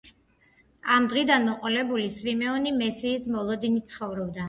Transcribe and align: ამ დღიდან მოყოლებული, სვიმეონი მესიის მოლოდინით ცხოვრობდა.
ამ 0.95 1.05
დღიდან 1.11 1.45
მოყოლებული, 1.51 2.09
სვიმეონი 2.17 2.75
მესიის 2.83 3.33
მოლოდინით 3.37 3.97
ცხოვრობდა. 3.97 4.37